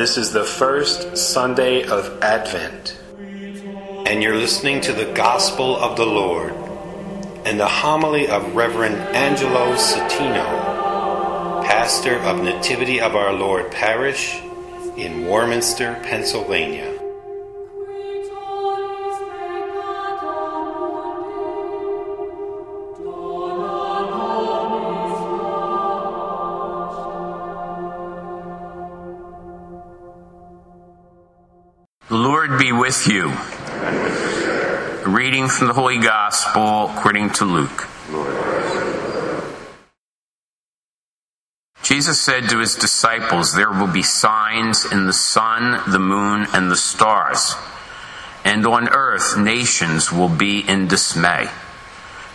[0.00, 2.98] This is the first Sunday of Advent.
[3.18, 6.52] And you're listening to the Gospel of the Lord
[7.44, 14.40] and the homily of Reverend Angelo Satino, pastor of Nativity of Our Lord Parish
[14.96, 16.99] in Warminster, Pennsylvania.
[32.90, 33.28] With you.
[35.08, 37.88] Reading from the Holy Gospel according to Luke.
[41.84, 46.68] Jesus said to his disciples, There will be signs in the sun, the moon, and
[46.68, 47.54] the stars.
[48.44, 51.48] And on earth, nations will be in dismay,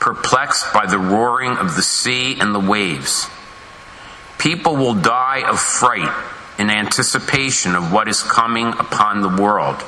[0.00, 3.28] perplexed by the roaring of the sea and the waves.
[4.38, 6.12] People will die of fright
[6.58, 9.84] in anticipation of what is coming upon the world.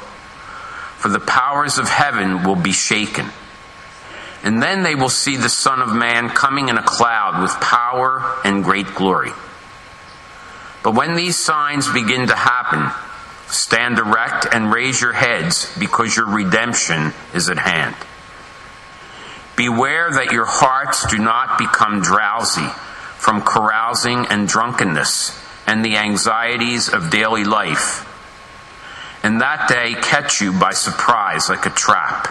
[1.02, 3.26] For the powers of heaven will be shaken.
[4.44, 8.36] And then they will see the Son of Man coming in a cloud with power
[8.44, 9.32] and great glory.
[10.84, 12.88] But when these signs begin to happen,
[13.48, 17.96] stand erect and raise your heads because your redemption is at hand.
[19.56, 22.68] Beware that your hearts do not become drowsy
[23.18, 28.06] from carousing and drunkenness and the anxieties of daily life,
[29.22, 32.26] and that day catch you by surprise like a trap.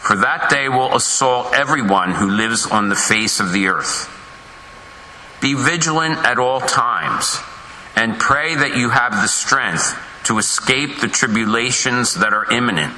[0.00, 4.08] For that day will assault everyone who lives on the face of the earth.
[5.40, 7.38] Be vigilant at all times,
[7.94, 12.94] and pray that you have the strength to escape the tribulations that are imminent,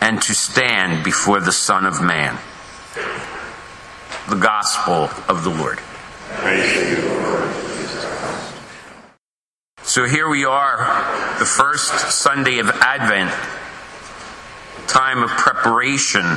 [0.00, 2.38] and to stand before the Son of Man.
[4.28, 5.78] The Gospel of the Lord.
[5.78, 7.15] Praise you.
[9.96, 10.76] So here we are,
[11.38, 13.30] the first Sunday of Advent,
[14.86, 16.36] time of preparation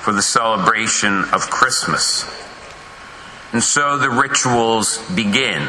[0.00, 2.24] for the celebration of Christmas.
[3.52, 5.68] And so the rituals begin,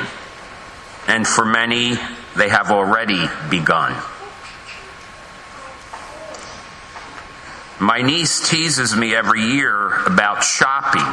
[1.06, 1.96] and for many,
[2.38, 4.02] they have already begun.
[7.78, 11.04] My niece teases me every year about shopping.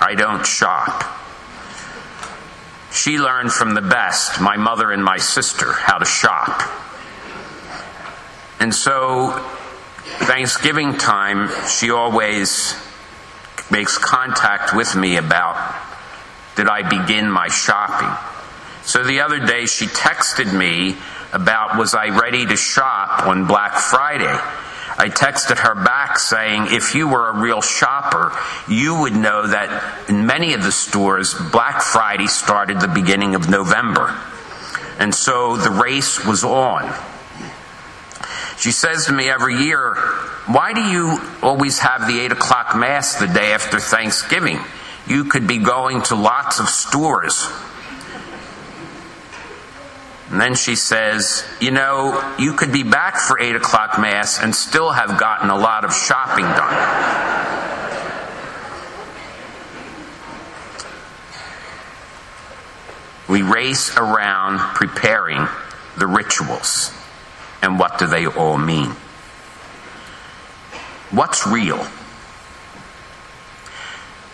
[0.00, 1.23] I don't shop.
[3.04, 6.62] She learned from the best, my mother and my sister, how to shop.
[8.58, 9.32] And so,
[10.20, 12.74] Thanksgiving time, she always
[13.70, 15.74] makes contact with me about
[16.56, 18.08] did I begin my shopping.
[18.86, 20.96] So the other day, she texted me
[21.30, 24.34] about was I ready to shop on Black Friday.
[24.96, 28.32] I texted her back saying, if you were a real shopper,
[28.68, 33.50] you would know that in many of the stores, Black Friday started the beginning of
[33.50, 34.16] November.
[34.98, 36.92] And so the race was on.
[38.56, 39.94] She says to me every year,
[40.46, 44.60] why do you always have the 8 o'clock mass the day after Thanksgiving?
[45.06, 47.48] You could be going to lots of stores.
[50.34, 54.52] And then she says, You know, you could be back for 8 o'clock Mass and
[54.52, 56.74] still have gotten a lot of shopping done.
[63.28, 65.46] We race around preparing
[65.96, 66.92] the rituals.
[67.62, 68.90] And what do they all mean?
[71.12, 71.86] What's real?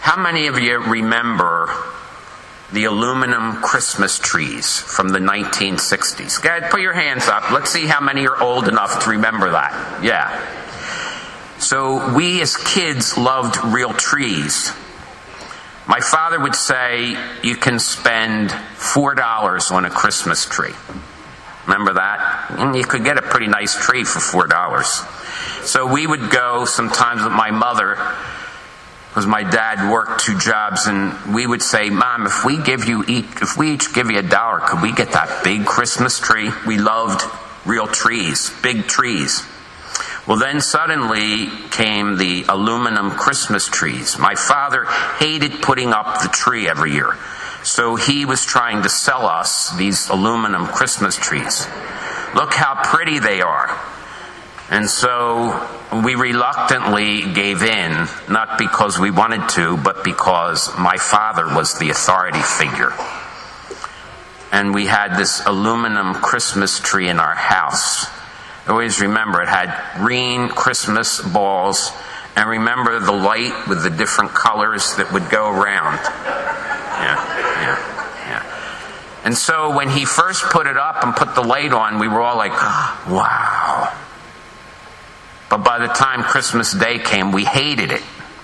[0.00, 1.68] How many of you remember
[2.72, 6.40] the aluminum Christmas trees from the 1960s.
[6.42, 7.50] Go ahead, put your hands up.
[7.50, 10.02] Let's see how many are old enough to remember that.
[10.02, 10.30] Yeah.
[11.58, 14.72] So we as kids loved real trees.
[15.88, 20.74] My father would say you can spend $4 on a Christmas tree.
[21.66, 22.46] Remember that?
[22.50, 25.66] And you could get a pretty nice tree for $4.
[25.66, 27.98] So we would go sometimes with my mother
[29.10, 33.04] because my dad worked two jobs and we would say mom if we give you
[33.08, 36.50] each if we each give you a dollar could we get that big christmas tree?
[36.66, 37.22] We loved
[37.66, 39.44] real trees big trees.
[40.26, 44.16] Well then suddenly came the aluminum christmas trees.
[44.18, 44.84] My father
[45.18, 47.16] hated putting up the tree every year
[47.62, 51.66] so he was trying to sell us these aluminum christmas trees.
[52.34, 53.76] Look how pretty they are.
[54.70, 61.46] And so we reluctantly gave in, not because we wanted to, but because my father
[61.46, 62.92] was the authority figure.
[64.52, 68.06] And we had this aluminum Christmas tree in our house.
[68.66, 71.90] I always remember it had green Christmas balls,
[72.36, 75.98] and remember the light with the different colors that would go around.
[77.00, 77.16] Yeah,
[77.60, 77.78] yeah,
[78.28, 79.22] yeah.
[79.24, 82.20] And so when he first put it up and put the light on, we were
[82.20, 84.09] all like, ah, wow.
[85.50, 88.02] But by the time Christmas Day came, we hated it.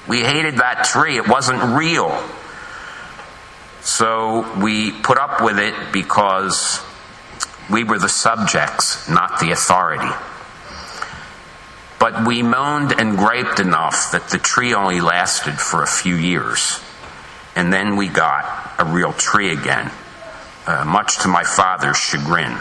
[0.09, 1.17] We hated that tree.
[1.17, 2.11] It wasn't real.
[3.81, 6.81] So we put up with it because
[7.71, 10.11] we were the subjects, not the authority.
[12.01, 16.81] But we moaned and griped enough that the tree only lasted for a few years.
[17.55, 19.93] And then we got a real tree again,
[20.67, 22.59] uh, much to my father's chagrin.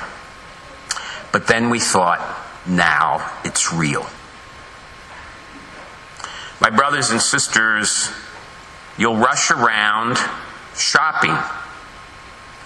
[1.32, 2.22] But then we thought,
[2.68, 4.06] now it's real.
[6.66, 8.10] My brothers and sisters,
[8.98, 10.18] you'll rush around
[10.76, 11.38] shopping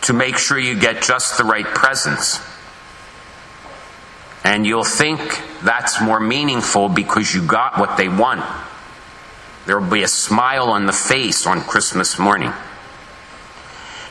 [0.04, 2.40] to make sure you get just the right presents.
[4.46, 5.20] And you'll think
[5.64, 8.46] that's more meaningful because you got what they want.
[9.66, 12.54] There will be a smile on the face on Christmas morning.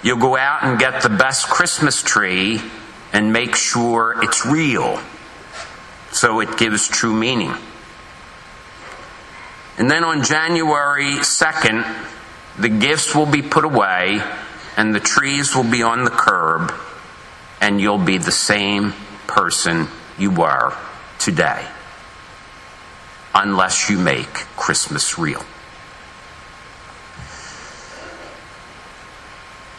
[0.03, 2.61] You'll go out and get the best Christmas tree
[3.15, 5.01] and make sure it's real
[6.13, 7.55] so it gives true meaning.
[9.79, 12.07] And then on January 2nd,
[12.59, 14.21] the gifts will be put away
[14.77, 16.73] and the trees will be on the curb,
[17.61, 18.93] and you'll be the same
[19.27, 20.73] person you were
[21.19, 21.67] today.
[23.35, 25.45] Unless you make Christmas real.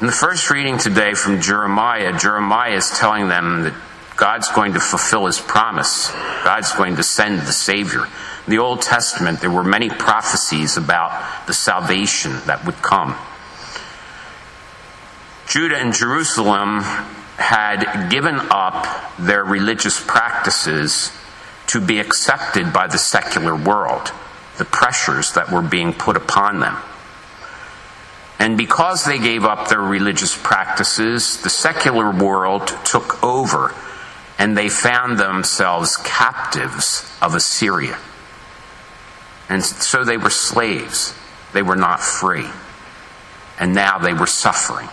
[0.01, 3.73] In the first reading today from Jeremiah, Jeremiah is telling them that
[4.17, 6.11] God's going to fulfill his promise.
[6.43, 8.05] God's going to send the Savior.
[8.49, 13.13] In the Old Testament, there were many prophecies about the salvation that would come.
[15.47, 16.79] Judah and Jerusalem
[17.37, 18.87] had given up
[19.19, 21.11] their religious practices
[21.67, 24.11] to be accepted by the secular world,
[24.57, 26.75] the pressures that were being put upon them.
[28.39, 33.75] And because they gave up their religious practices, the secular world took over
[34.39, 37.99] and they found themselves captives of Assyria.
[39.49, 41.15] And so they were slaves.
[41.53, 42.47] They were not free.
[43.59, 44.87] And now they were suffering.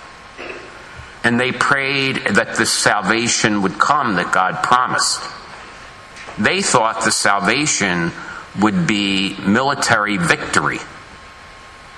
[1.23, 5.21] And they prayed that the salvation would come that God promised.
[6.39, 8.13] They thought the salvation
[8.61, 10.79] would be military victory,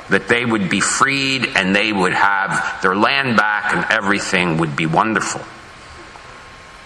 [0.08, 4.75] that they would be freed and they would have their land back and everything would
[4.75, 5.43] be wonderful.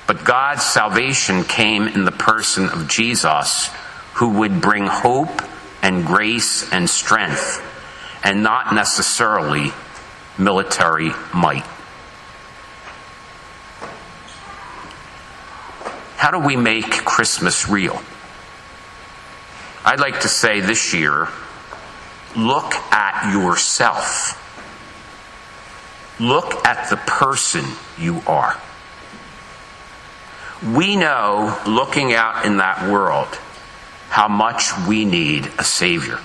[0.07, 3.71] But God's salvation came in the person of Jesus,
[4.15, 5.43] who would bring hope
[5.83, 7.61] and grace and strength,
[8.25, 9.73] and not necessarily
[10.39, 11.67] military might.
[16.17, 18.01] How do we make Christmas real?
[19.85, 21.29] I'd like to say this year
[22.37, 24.39] look at yourself.
[26.21, 27.65] Look at the person
[27.99, 28.57] you are.
[30.65, 33.27] We know, looking out in that world,
[34.13, 36.19] how much we need a Savior.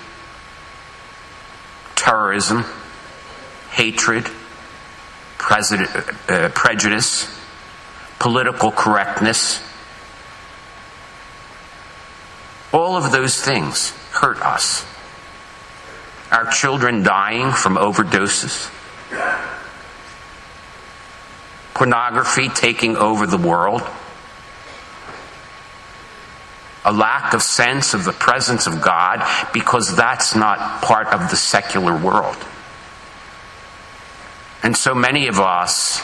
[1.94, 2.66] Terrorism,
[3.70, 4.26] hatred,
[5.40, 7.34] uh, prejudice,
[8.18, 9.62] political correctness,
[12.74, 14.84] all of those things hurt us.
[16.30, 18.70] Our children dying from overdoses,
[21.72, 23.80] pornography taking over the world
[26.88, 31.36] a lack of sense of the presence of God because that's not part of the
[31.36, 32.36] secular world.
[34.62, 36.00] And so many of us,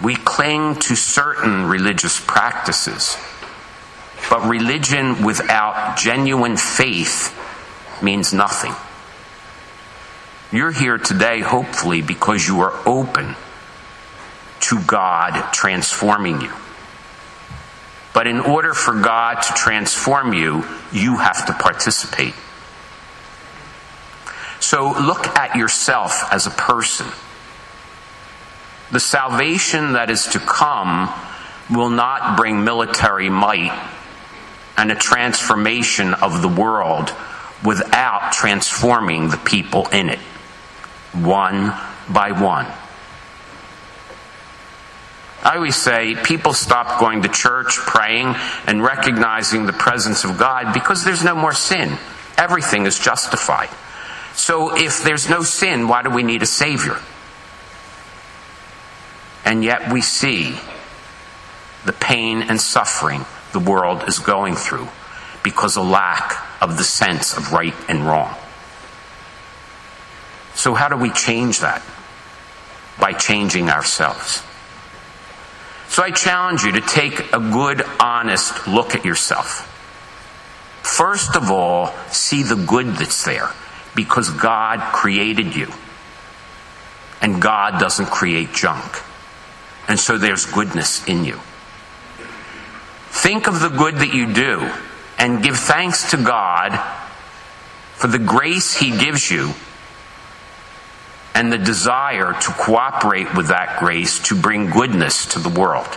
[0.00, 3.16] we cling to certain religious practices,
[4.30, 7.36] but religion without genuine faith
[8.00, 8.72] means nothing.
[10.56, 13.34] You're here today, hopefully, because you are open
[14.60, 16.52] to God transforming you.
[18.14, 22.34] But in order for God to transform you, you have to participate.
[24.60, 27.06] So look at yourself as a person.
[28.90, 31.12] The salvation that is to come
[31.70, 33.72] will not bring military might
[34.76, 37.12] and a transformation of the world
[37.64, 40.20] without transforming the people in it,
[41.12, 41.74] one
[42.08, 42.66] by one.
[45.42, 48.34] I always say people stop going to church, praying,
[48.66, 51.96] and recognizing the presence of God because there's no more sin.
[52.36, 53.70] Everything is justified.
[54.34, 56.96] So if there's no sin, why do we need a Savior?
[59.44, 60.58] And yet we see
[61.84, 64.88] the pain and suffering the world is going through
[65.42, 68.34] because of lack of the sense of right and wrong.
[70.54, 71.82] So, how do we change that?
[72.98, 74.42] by changing ourselves.
[75.98, 79.66] So I challenge you to take a good, honest look at yourself.
[80.80, 83.50] First of all, see the good that's there
[83.96, 85.66] because God created you.
[87.20, 88.84] And God doesn't create junk.
[89.88, 91.40] And so there's goodness in you.
[93.08, 94.70] Think of the good that you do
[95.18, 96.78] and give thanks to God
[97.94, 99.52] for the grace He gives you
[101.34, 105.88] and the desire to cooperate with that grace to bring goodness to the world.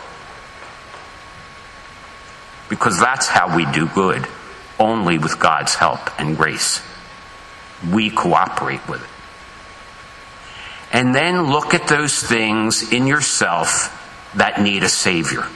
[2.70, 4.28] Because that's how we do good,
[4.80, 6.82] only with God's help and grace.
[7.92, 9.10] We cooperate with it.
[10.94, 13.98] And then look at those things in yourself
[14.36, 15.48] that need a Savior.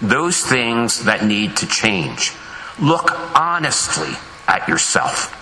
[0.00, 2.32] Those things that need to change.
[2.80, 4.12] Look honestly
[4.46, 5.40] at yourself.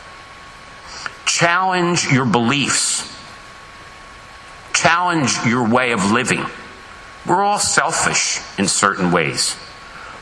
[1.25, 3.12] Challenge your beliefs.
[4.83, 6.45] Challenge your way of living.
[7.25, 9.55] We're all selfish in certain ways.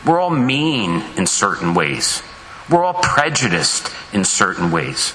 [0.04, 2.22] We're all mean in certain ways.
[2.68, 5.14] We're all prejudiced in certain ways.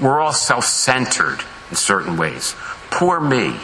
[0.00, 1.38] We're all self centered
[1.70, 2.56] in certain ways.
[2.90, 3.54] Poor me.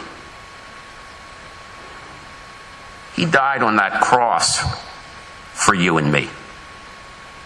[3.13, 4.59] He died on that cross
[5.51, 6.29] for you and me.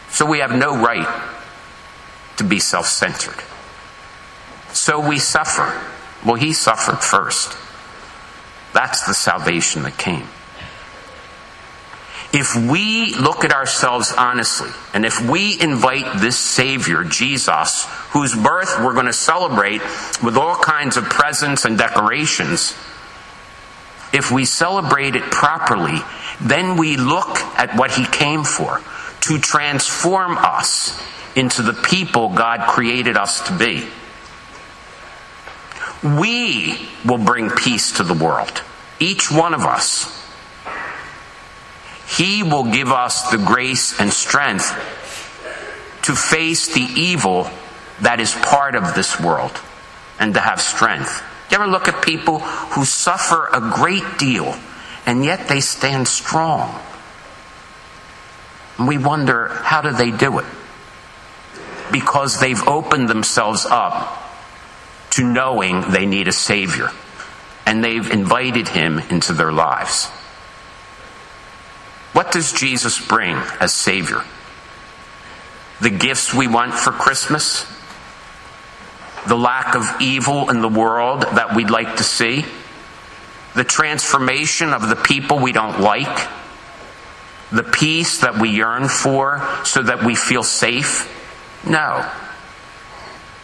[0.10, 1.32] So we have no right
[2.38, 3.44] to be self centered.
[4.72, 5.82] So we suffer.
[6.25, 7.55] Well, he suffered first.
[8.74, 10.27] That's the salvation that came.
[12.34, 18.77] If we look at ourselves honestly, and if we invite this Savior, Jesus, whose birth
[18.84, 19.82] we're going to celebrate
[20.22, 22.75] with all kinds of presents and decorations,
[24.12, 26.00] if we celebrate it properly,
[26.41, 28.82] then we look at what He came for
[29.22, 31.01] to transform us
[31.38, 33.88] into the people God created us to be.
[36.06, 38.62] We will bring peace to the world,
[39.00, 40.06] each one of us.
[42.16, 44.70] He will give us the grace and strength
[46.04, 47.50] to face the evil
[48.02, 49.60] that is part of this world
[50.20, 51.24] and to have strength.
[51.50, 54.56] You ever look at people who suffer a great deal
[55.08, 56.80] and yet they stand strong?
[58.78, 60.46] And we wonder, how do they do it?
[61.92, 64.25] Because they've opened themselves up
[65.16, 66.92] to knowing they need a Savior
[67.66, 70.08] and they've invited Him into their lives.
[72.12, 74.24] What does Jesus bring as Savior?
[75.82, 77.66] The gifts we want for Christmas?
[79.28, 82.46] The lack of evil in the world that we'd like to see?
[83.56, 86.28] The transformation of the people we don't like?
[87.52, 91.12] The peace that we yearn for so that we feel safe?
[91.66, 92.10] No.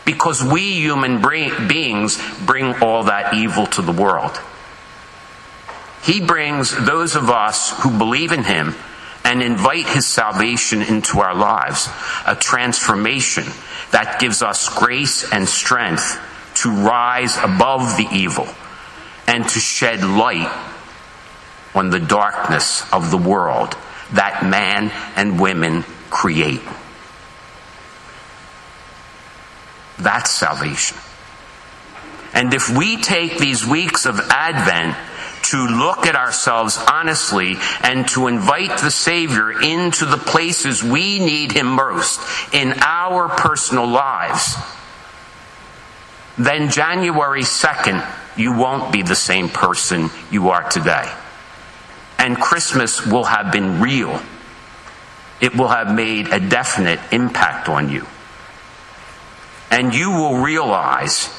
[0.05, 4.39] Because we human beings bring all that evil to the world.
[6.03, 8.75] He brings those of us who believe in Him
[9.23, 11.87] and invite His salvation into our lives,
[12.25, 13.45] a transformation
[13.91, 16.19] that gives us grace and strength
[16.55, 18.47] to rise above the evil
[19.27, 20.51] and to shed light
[21.75, 23.77] on the darkness of the world
[24.13, 26.61] that man and women create.
[30.01, 30.97] That's salvation.
[32.33, 34.95] And if we take these weeks of Advent
[35.43, 41.51] to look at ourselves honestly and to invite the Savior into the places we need
[41.51, 42.21] Him most
[42.53, 44.55] in our personal lives,
[46.37, 48.05] then January 2nd,
[48.37, 51.11] you won't be the same person you are today.
[52.17, 54.21] And Christmas will have been real.
[55.41, 58.05] It will have made a definite impact on you.
[59.71, 61.29] And you will realize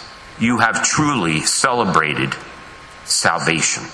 [0.41, 2.35] you have truly celebrated
[3.05, 3.85] salvation.